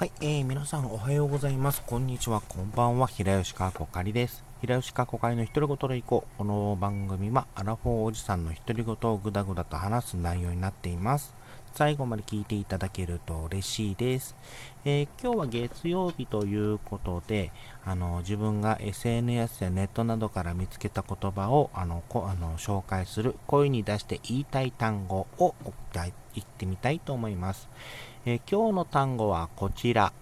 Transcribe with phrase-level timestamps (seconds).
[0.00, 1.82] はい、えー、皆さんおはようございます。
[1.86, 3.06] こんにちは、こんばんは。
[3.06, 4.42] 平吉川こかりです。
[4.62, 6.38] 平吉川こかりの独り言でいこう。
[6.38, 11.34] この番組は、アラフォーおじさんの独り言をぐだぐだと話す内容になっています。
[11.74, 14.34] 最後まで聞いていただけると嬉しいです。
[14.86, 17.52] えー、今日は月曜日ということで、
[17.84, 25.54] あの自分が SNS やネットなどから見つけた言葉をあのこあの紹介する声に出して言いたい単語を
[25.92, 27.68] 言ってみたいと思います。
[28.26, 30.12] えー、今日の単語はこちら。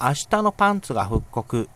[0.00, 1.68] 明日のパンツが復刻。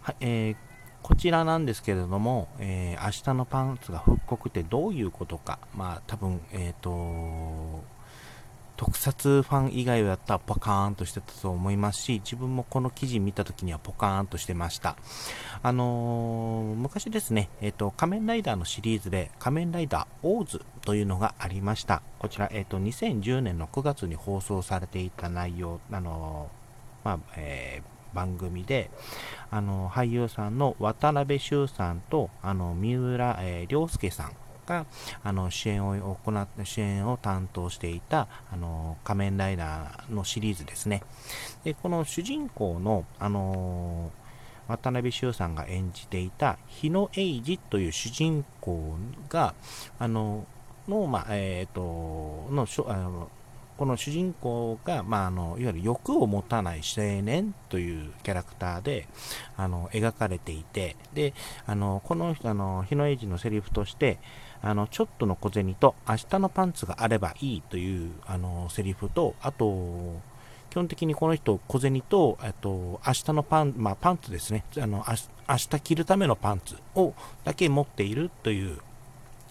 [0.00, 0.56] はい、えー、
[1.00, 5.60] こちらなんですけれども、えー、明日のパンツが復刻ってどういうことか。
[5.76, 7.84] まあ、多分、えっ、と、
[8.76, 14.96] 特撮ファン以外だったらポカーンとしてたと思いますし、自分もこの記事見た時にはポカーンとしてました。
[15.62, 22.02] あのー、昔ですね、えっ、ー、と、仮面ライダーのシリーズで仮面ライダーオーズというのがありました。
[22.18, 26.50] こちら、えっ、ー、と、2010年の9月に放送されていた内容、あの
[27.04, 28.90] まあ、え番組で、
[29.50, 34.32] あの、俳優さんの渡辺修さんと、あの、三浦、えー、良介さん
[34.66, 34.86] が、
[35.22, 41.02] あの、支援を行って、支援を担当していた、あの、仮面ライダーのシリーズですね。
[41.64, 44.10] で、この主人公の、あの
[44.68, 48.96] 渡辺修さんが演じていた日野英二という主人公
[49.28, 49.54] が、
[49.98, 50.46] あの、
[50.88, 53.30] の、まあ、えっ、ー、と、の、あの
[53.82, 59.08] この主人公が、まあ、あのいわゆる欲を持たない青年というキャラクターで
[59.56, 61.34] あの描かれていてで
[61.66, 64.18] あのこのあの日野英二のセリフとして
[64.62, 70.20] あのちょっとの小銭と明日のパンツがあればいいというあのセリフとあと
[70.70, 74.64] 基本的にこの人小銭とえっと明日のパン、まあ、パンツですね。
[74.78, 75.04] あの
[75.48, 77.12] 明日着るためのパンツを
[77.44, 78.78] だけ持っているという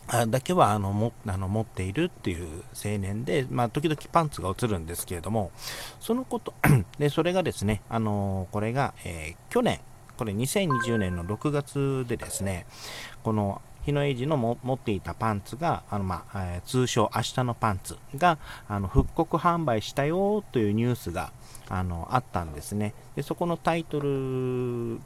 [0.08, 5.52] あだけはあのもあの持っているっていう青年で、まあ、時々パンツが映るんですけれども、
[6.00, 6.54] そのこと
[7.00, 9.80] で、それがですね、あのこれが、えー、去年、
[10.18, 12.66] これ2020年の6月でですね、
[13.24, 18.38] この日野英二の持っていたパンツが、あのまあえー、通称明日のパンツが
[18.68, 21.32] あの復刻販売したよというニュースが
[21.70, 22.94] あのあったんですね。
[23.16, 25.00] でそこのタイトル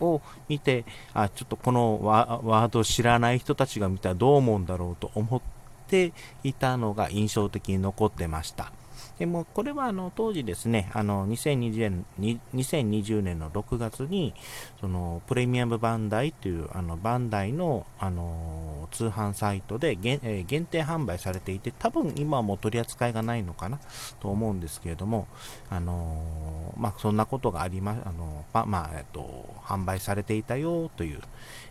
[0.00, 5.40] を見て、あ、ちょっとこのワードを知らない人たちが見たらどう思うんだろうと思っ
[5.86, 6.12] て
[6.42, 8.72] いたのが印象的に残ってました。
[9.18, 14.34] でもこれはあの当時ですね、あの2020年 ,2020 年の6月に
[14.80, 23.78] そのプレミアムバンダイというあのバンダイのあの通販サイトで限,、えー、限定販売されていて、多分今はもう取り扱いがないのかな
[24.18, 25.28] と思うんですけれども、
[25.70, 31.20] あのまあ、そんなことがありま、あのままあえっと、販売されていたよという、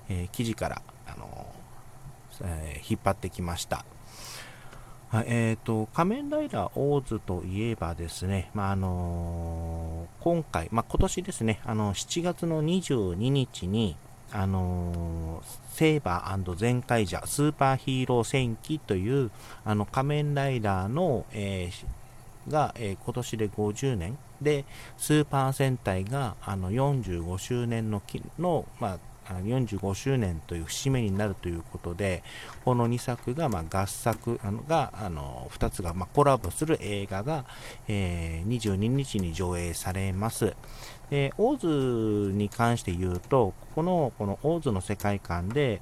[0.08, 1.48] えー、記事からあの、
[2.42, 3.86] え、引っ張ってきました。
[5.13, 13.96] はい、えっ、ー、と、仮面ライダーオーズといえばですね、まあ、あのー、今回、まあ、今年ですね、あの、7月の22日に、
[14.31, 19.29] あのー、セーバー全開者スーパーヒーロー戦記という、
[19.63, 24.66] あの、仮面ライダーの、えー、が、えー、今年で50年で、
[24.97, 28.01] スーパー戦隊が、あの、45周年の
[28.40, 32.23] の、まあ、45周年という節目になるということで、
[32.66, 37.45] この2作がま合作あのが、あの2つがまコラボする映画が、
[37.88, 40.56] えー、22日に上映されます。
[41.09, 45.79] で、オーズに関して言うと、この、このオーズの世界観で、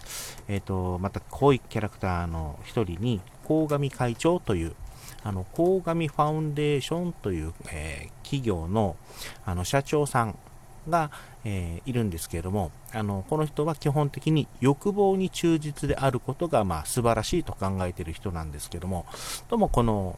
[0.47, 4.75] え、ー、と、また濃いキャラクターの一人に、鴻上会長という、
[5.23, 8.97] あの、鴻上ファウンデーションという、えー、企業の、
[9.45, 10.37] あの、社長さん
[10.89, 11.11] が、
[11.43, 19.05] えー、いるんですけれども、あの、この人は基本的に欲望に忠実であることが、まあ、素晴らしいと考えている人なんですけども、
[19.49, 20.17] ともこの、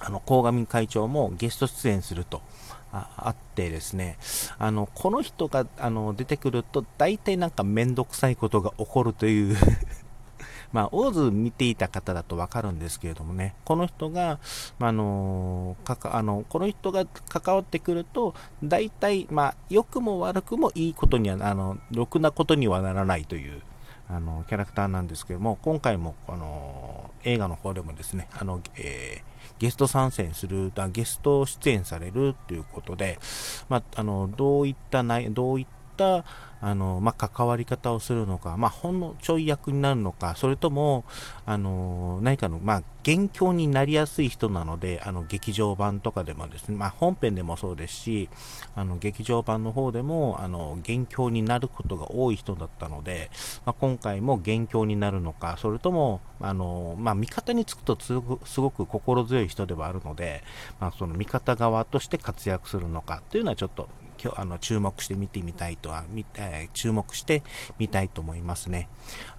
[0.00, 2.42] あの、鴻上会長もゲスト出演すると。
[2.96, 4.18] あってですね、
[4.56, 9.56] あの、この人が、あの、出てくると、大体なんかめんどくさいことが起こるという
[10.74, 14.40] まあ、オーズ見ていた方だとわかるんですけれどもね、この人が、
[14.80, 23.62] まあ、のかかあの、この人が関わってくると、大体、まあ、良くも悪くもいいことには、あの、ろくなことにはならないという、
[24.08, 33.18] あの、キャラクターなんですけども、今回も、あの、映画の方でもですね、あの、えーゲスト参戦する、ゲスト出演されるということで、
[33.68, 36.24] まあ、あの、どういった内、どういったった
[36.66, 41.04] あの、まあ、関わり方をするのか、まあ、ほんのちょい役になるのか、それとも、
[41.44, 48.30] あの、何かの、まあ、元凶になりやすい人なので、あの、劇場版とかでもですね、まあ、本編でもそうですし、
[48.74, 53.30] あの、劇場版の方でも、あの、元凶になることが多い人だったので、
[53.66, 60.42] まあ、今回も元凶になるのか、それとも、あの、まあ、味方につくとすごく心強い人ではあるので、
[60.80, 63.90] まあ、その味方側として活躍するのかというのはちょっと
[64.36, 66.04] あの注目して見てみたいとは、
[66.36, 67.42] えー、注目して
[67.78, 68.88] みたいと思いますね。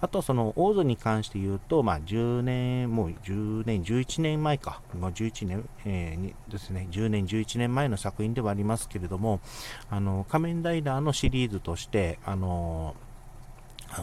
[0.00, 9.40] あと、その、オーズに関して言うと、まあ、10年、もう10年、11年前か、もう11年、えー、ですね、10年、11年前の作品ではありますけれども、
[9.90, 12.94] あの、仮面ライダーのシリーズとして、あの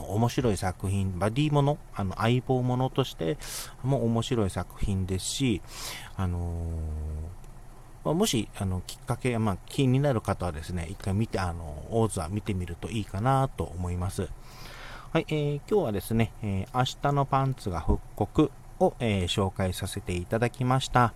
[0.07, 3.37] 面白い作品、バディもの、あの相棒ものとして
[3.83, 5.61] も面白い作品ですし、
[6.15, 7.42] あのー
[8.03, 14.27] まもし、あの、きっかけ、まあ、気になる方はですね、一回見て、あの、オーズは見てみるといいかなと思います。
[15.11, 21.13] はい、えー、今日はですね、えー、明日のパンツが復刻を、えー、紹介させていただきました。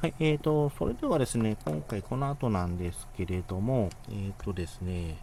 [0.00, 5.16] はい、えーと、それではですね、今回この後なんですけれども、えーとですね、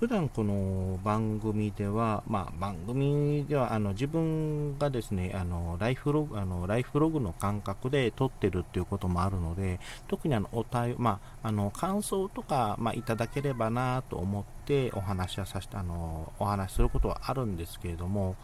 [0.00, 10.64] 普段この番組では、まあ、番組ではあの自分がですねあのライフログあのライフログの感覚で撮ってるっていうこともあるので特にあのお、
[10.96, 18.36] まあ、あの感想とか、まあ、いただければなと思ってお話はさせてあのお話しすることはあるんですけれども、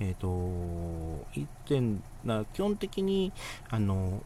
[0.00, 2.02] えっ、ー、と一点
[2.54, 3.30] 基本的に
[3.68, 4.22] あの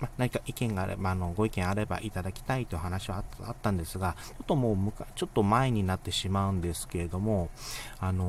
[0.00, 7.50] まあ、何か意見があれば、あの、ご意見あればいただきたいという話はあったんですが、ちょっともうむか、ちょっと前になってしまうんですけれども、
[7.98, 8.28] あのー、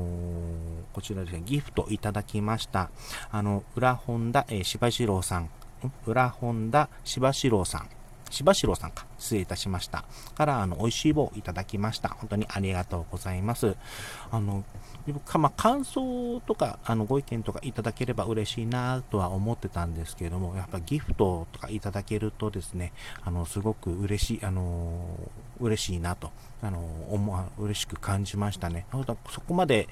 [0.92, 2.90] こちらですね、ギフトいただきました。
[3.30, 5.50] あの、裏本田、えー、柴四郎さん、
[6.06, 7.88] 裏本田芝四郎さん、
[8.32, 10.04] 柴四郎さんか、失礼いたしました。
[10.34, 12.08] から、あの、美味しい棒いただきました。
[12.08, 13.76] 本当にありがとうございます。
[14.30, 14.64] あの、
[15.26, 22.92] かまあ、感想とか、あの、ご意見とかいただければ嬉しいなとは思ってたんですけれども、やっぱギフトとかいただけるとですね、
[23.22, 25.18] あの、すごく嬉しい、あの、
[25.60, 26.30] 嬉しいなと、
[26.62, 26.78] あの、
[27.10, 28.86] 思嬉しく感じましたね。
[29.30, 29.88] そこまで、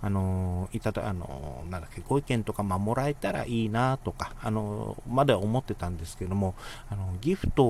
[0.00, 6.54] あの、いただ、あの、なんだっけ、ご意見とか、まあ、もらえたらいいなとか、あの、までは思ってたんですけども、
[6.90, 7.64] あの、ギフト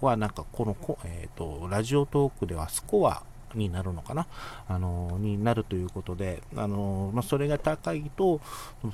[0.00, 3.22] はなんか、この、え、ー、と、ラジオトークではスコア、
[3.54, 4.26] になるのかな、
[4.68, 8.40] あのになるということで、あのまあ、それが高いと、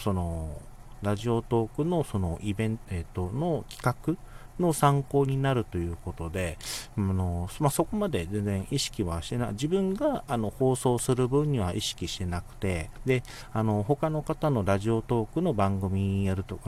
[0.00, 0.60] その
[1.02, 2.78] ラジオトークのそのイベン
[3.12, 4.16] ト、の企画
[4.58, 6.58] の参考になるということで、
[6.96, 13.22] あのまあ、そこまで全然意識はしてない、自分があの放送する分には意識してなくて、で、
[13.52, 16.58] あの他の方のラジオトークの番組やると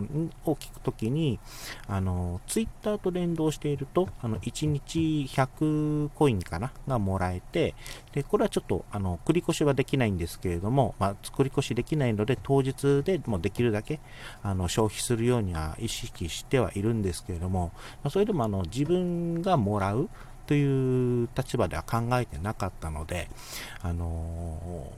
[0.44, 1.38] を聞くときに、
[1.88, 7.74] あのツイッターと連動していると、あの1日100コインかながもらえて、
[8.12, 14.00] でこれはちょっとあの繰り越しはできないんですけれども、まあ、繰り越しできないので、当日でもできるだけ
[14.42, 17.72] あの消費するようには意識してはいるんですけれども、
[18.02, 20.08] まそれでもあの自分がもらう
[20.46, 23.28] という立場では考えてなかったので、
[23.82, 24.92] あの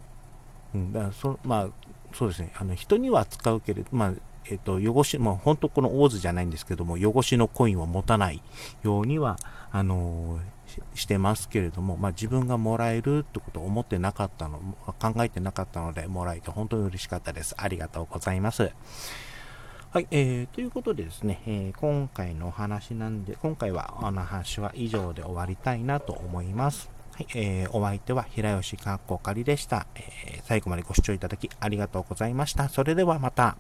[0.75, 1.69] うん、だそまあ、
[2.13, 4.13] そうですね、あの人には使うけれど、まあ
[4.51, 8.43] えっ、と、汚し、まあ、本当このオーズじゃないんですけども、汚しのコインを持たない
[8.83, 9.39] ようには、
[9.71, 10.41] あの
[10.95, 14.59] してますけれども、まあ、自分がもらえるってことを思ってなかったの、
[15.01, 17.55] 考えてなかったので、もらえて本当に嬉しかったです。
[17.59, 18.71] ありがとうございます。
[19.99, 26.89] はい、えー、ということでですね、えー、今回のお話なんで、今回はお話は以上で終わりたいなと思います。
[27.17, 30.43] はい、えー、お相手は平吉かっこかりでした、えー。
[30.45, 32.69] 最後までご視聴いただきありがとうございました。
[32.69, 33.57] それではまた。